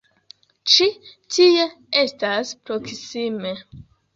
Ĉi 0.75 0.87
tie 1.35 1.67
estas 2.07 2.55
proksime. 2.71 3.57